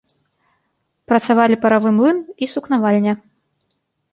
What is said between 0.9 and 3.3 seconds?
Працавалі паравы млын і сукнавальня.